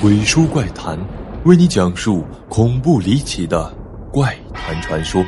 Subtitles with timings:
[0.00, 0.96] 鬼叔怪谈，
[1.44, 3.68] 为你讲述恐怖离奇的
[4.12, 5.24] 怪谈传说。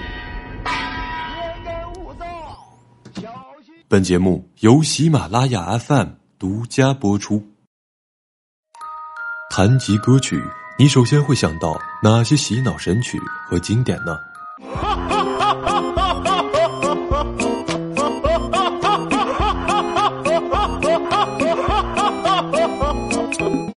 [3.88, 7.44] 本节目由喜马拉雅 FM 独家播出。
[9.50, 10.40] 谈及歌曲，
[10.78, 13.18] 你首先会想到哪些洗脑神曲
[13.48, 14.16] 和经典呢？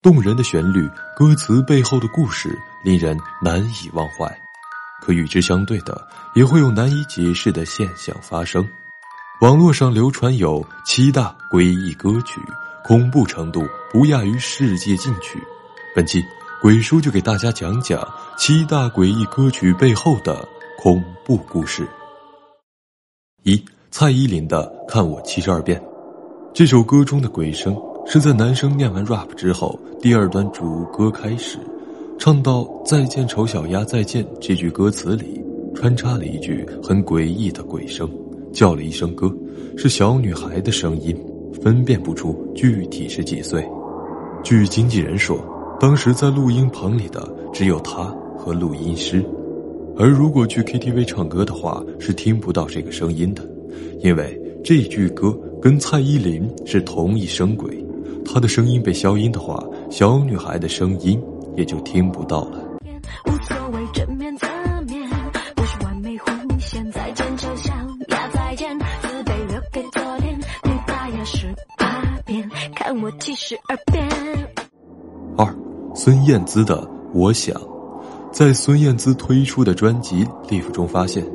[0.02, 4.26] 动人的旋律，歌词背后的故事令人难以忘怀。
[5.00, 8.68] 可与之相对的，也会有难以解释的现象发生。
[9.42, 12.42] 网络上流传有七大诡异歌曲，
[12.84, 15.40] 恐怖程度不亚于世界禁曲。
[15.96, 16.26] 本期
[16.64, 18.04] 鬼叔就给大家讲讲
[18.38, 20.48] 七大诡异歌曲背后的
[20.80, 21.88] 恐怖故事。
[23.44, 25.80] 一，蔡依林的《看我七十二变》，
[26.56, 27.80] 这首歌中的鬼声。
[28.06, 31.58] 是在男生念完 rap 之后，第二段主歌开始，
[32.18, 35.42] 唱到“再见丑小鸭再见”这句歌词里，
[35.74, 38.10] 穿插了一句很诡异的鬼声，
[38.52, 39.34] 叫了一声哥，
[39.78, 41.16] 是小女孩的声音，
[41.62, 43.66] 分辨不出具体是几岁。
[44.44, 45.40] 据经纪人说，
[45.80, 49.24] 当时在录音棚里的只有他和录音师，
[49.96, 53.48] 而如果去 KTV 唱歌的话，是听不到这个声音的，
[54.02, 57.81] 因为这句歌跟蔡依林是同一声轨。
[58.26, 61.22] 她的声音被消音的话，小女孩的声音
[61.56, 62.60] 也就听不到了。
[63.26, 64.48] 无所谓正面侧
[64.88, 65.10] 面，
[65.56, 66.92] 不是完美弧线。
[66.92, 67.74] 再见丑小
[68.10, 70.40] 鸭，再见自卑留给昨天。
[70.64, 74.08] 你大牙十八遍，看我七十二变。
[75.38, 75.56] 二，
[75.94, 76.78] 孙燕姿的
[77.14, 77.56] 《我想》，
[78.32, 81.26] 在孙燕姿推出的专辑《Live》中发现，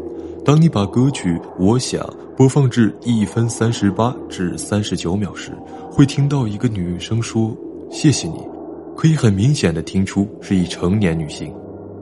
[0.46, 2.00] 当你把歌曲《我想》
[2.36, 5.50] 播放至一分三十八至三十九秒时。
[5.90, 7.52] 会听到一个女生说
[7.90, 8.38] ：“谢谢你。”
[8.96, 11.52] 可以很明显的听出是一成年女性。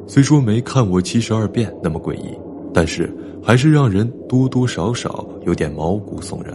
[0.06, 2.38] 虽说没看我七十二变那么诡异，
[2.74, 3.10] 但是
[3.42, 6.54] 还是让人多多少少有点毛骨悚然。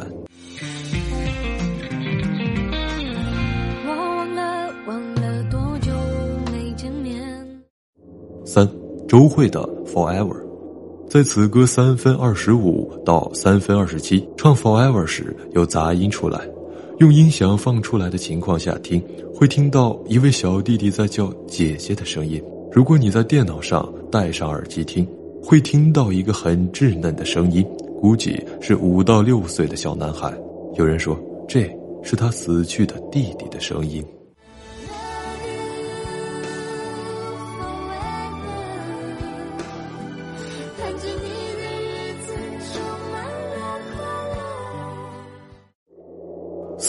[8.46, 8.70] 三，
[9.08, 9.62] 周慧的
[9.92, 10.38] 《Forever》，
[11.10, 16.40] 在此歌三分二十五到三分二十七唱《Forever》时，有杂音出来。
[17.00, 19.02] 用音响放出来的情况下听，
[19.34, 22.40] 会听到一位小弟弟在叫姐姐的声音。
[22.72, 25.08] 如果你在电脑上戴上耳机听，
[25.42, 27.66] 会听到一个很稚嫩的声音，
[28.00, 30.32] 估计是五到六岁的小男孩。
[30.76, 31.68] 有人说这
[32.04, 34.06] 是他死去的弟弟的声音。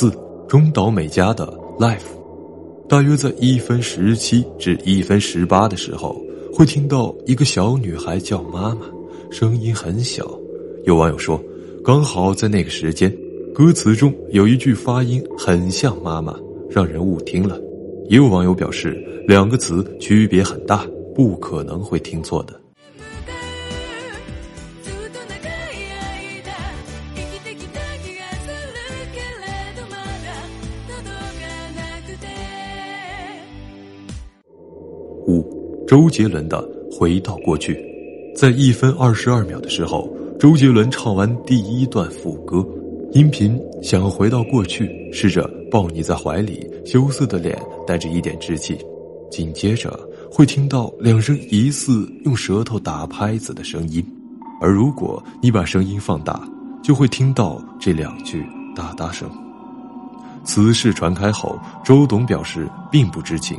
[0.01, 0.11] 四
[0.49, 1.47] 中岛美嘉的
[1.79, 1.99] 《Life》，
[2.89, 6.19] 大约在一分十七至一分十八的时候，
[6.55, 8.87] 会听到一个小女孩叫妈妈，
[9.31, 10.27] 声音很小。
[10.85, 11.39] 有网友说，
[11.85, 13.15] 刚好在那个时间，
[13.55, 16.35] 歌词中有一句发音很像妈妈，
[16.71, 17.61] 让人误听了。
[18.09, 18.97] 也有网友表示，
[19.29, 22.59] 两个词区别很大，不可能会听错的。
[35.27, 35.45] 五，
[35.87, 36.63] 周杰伦的
[36.97, 37.75] 《回到过去》，
[38.37, 40.09] 在一分二十二秒的时候，
[40.39, 42.67] 周杰伦唱完第一段副歌，
[43.13, 48.79] 音频想要回到过去，试着抱你在怀里，羞涩的脸带着一点稚气，
[49.31, 49.99] 紧接着
[50.31, 54.05] 会听到两声疑似用舌头打拍子的声音，
[54.61, 56.49] 而如果你把声音放大，
[56.83, 58.45] 就会听到这两句
[58.75, 59.29] 哒哒声。
[60.43, 63.59] 此事传开后，周董表示并不知情。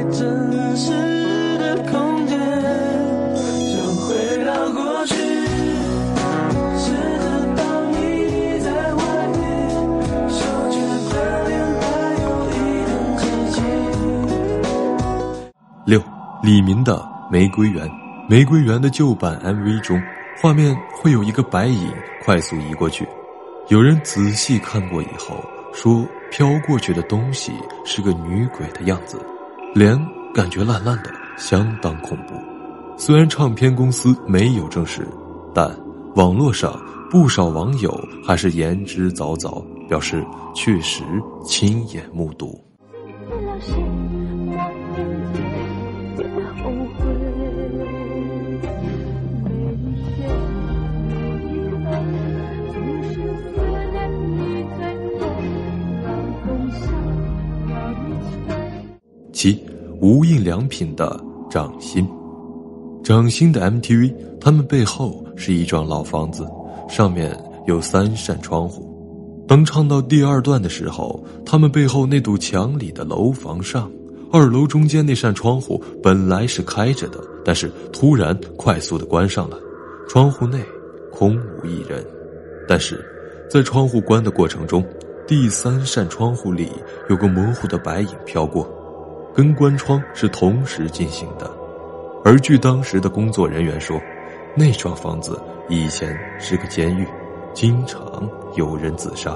[16.43, 16.97] 李明的
[17.31, 17.87] 《玫瑰园》，
[18.27, 20.01] 《玫瑰园》的旧版 MV 中，
[20.41, 21.93] 画面会有一个白影
[22.23, 23.07] 快速移过去。
[23.67, 25.35] 有人仔细看过以后
[25.71, 27.53] 说，飘过去的东西
[27.85, 29.23] 是个女鬼的样子，
[29.75, 29.95] 脸
[30.33, 32.33] 感觉烂烂的，相当恐怖。
[32.97, 35.07] 虽然唱片公司没有证实，
[35.53, 35.69] 但
[36.15, 36.73] 网络上
[37.11, 37.95] 不少网友
[38.25, 41.03] 还是言之凿凿，表示确实
[41.45, 42.59] 亲眼目睹。
[59.33, 59.59] 七
[59.99, 61.19] 无印良品的
[61.49, 62.07] 掌心，
[63.03, 66.47] 掌心的 MTV，他们背后是一幢老房子，
[66.87, 67.35] 上面
[67.65, 68.87] 有三扇窗户。
[69.47, 73.91] 当唱到第二段的时候，他们背后那堵墙里的楼房上，
[74.31, 79.57] 二楼中间那扇窗户本来是开着的，但是突然快速的关上了，
[80.07, 80.63] 窗户内
[81.11, 82.05] 空无一人。
[82.67, 83.03] 但是，
[83.49, 84.85] 在窗户关的过程中，
[85.27, 86.71] 第三扇窗户里
[87.09, 88.65] 有个模糊的白影飘过。
[89.33, 91.49] 跟关窗是同时进行的，
[92.23, 93.97] 而据当时的工作人员说，
[94.57, 95.39] 那幢房子
[95.69, 97.07] 以前是个监狱，
[97.53, 99.35] 经常有人自杀，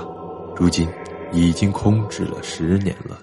[0.55, 0.87] 如今
[1.31, 3.17] 已经空置了十年了。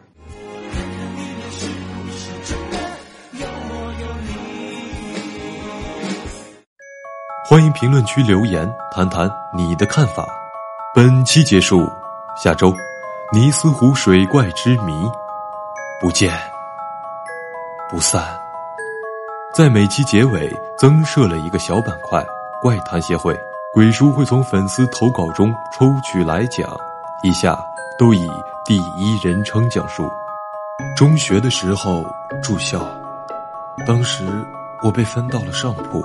[7.73, 10.27] 评论区留言，谈谈你的看法。
[10.95, 11.91] 本期结束，
[12.43, 12.75] 下周
[13.33, 14.93] 尼斯湖水怪之谜，
[16.01, 16.33] 不见。
[17.91, 18.39] 不散。
[19.55, 22.25] 在每期结尾增设了一个小板块
[22.63, 23.39] “怪谈协会”，
[23.75, 26.75] 鬼叔会从粉丝投稿中抽取来讲，
[27.23, 27.59] 以下
[27.99, 28.31] 都以
[28.65, 30.11] 第一人称讲述。
[30.97, 32.03] 中学的时候
[32.43, 32.87] 住校，
[33.87, 34.27] 当时
[34.83, 36.03] 我被分到了上铺，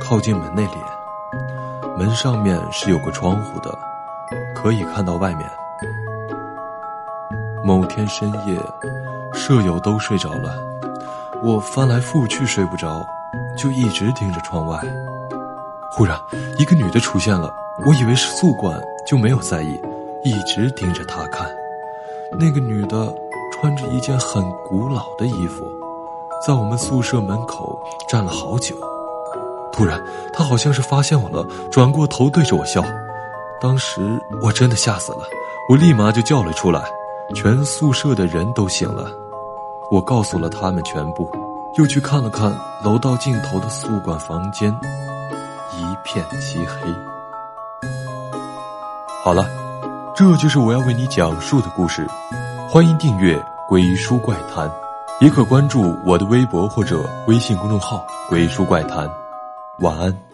[0.00, 0.76] 靠近门那里，
[1.96, 3.76] 门上面是有个窗户的，
[4.54, 5.48] 可以看到外面。
[7.64, 8.60] 某天深夜，
[9.32, 10.54] 舍友都睡着了。
[11.42, 13.04] 我翻来覆去睡不着，
[13.58, 14.80] 就一直盯着窗外。
[15.90, 16.18] 忽然，
[16.58, 17.52] 一个女的出现了，
[17.86, 19.80] 我以为是宿管，就没有在意，
[20.24, 21.48] 一直盯着她看。
[22.38, 23.12] 那个女的
[23.52, 25.64] 穿着一件很古老的衣服，
[26.46, 27.78] 在我们宿舍门口
[28.08, 28.74] 站了好久。
[29.76, 30.02] 突然，
[30.32, 32.82] 他好像是发现我了，转过头对着我笑。
[33.60, 34.00] 当时
[34.40, 35.18] 我真的吓死了，
[35.68, 36.82] 我立马就叫了出来，
[37.34, 39.10] 全宿舍的人都醒了。
[39.90, 41.30] 我告诉了他们全部，
[41.76, 42.50] 又去看了看
[42.82, 44.74] 楼道尽头的宿管房间，
[45.72, 46.90] 一片漆黑。
[49.22, 49.46] 好了，
[50.14, 52.06] 这就是我要为你讲述的故事。
[52.68, 53.36] 欢迎订阅
[53.68, 54.68] 《鬼书怪谈》，
[55.20, 59.06] 也可关注我的微博或者微信公众号“鬼书怪谈”。
[59.80, 60.25] 晚安。